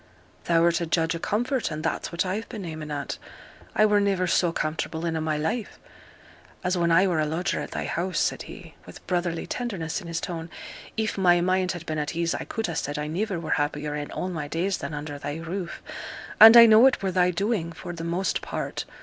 [0.45, 3.19] 'Thou'rt a judge o' comfort, and that's what I've been aiming at.
[3.75, 5.77] I were niver so comfortable in a' my life
[6.63, 10.07] as when I were a lodger at thy house,' said he, with brotherly tenderness in
[10.07, 10.49] his tone.
[10.97, 13.93] 'If my mind had been at ease I could ha' said I niver were happier
[13.93, 15.83] in all my days than under thy roof;
[16.39, 18.85] and I know it were thy doing for the most part.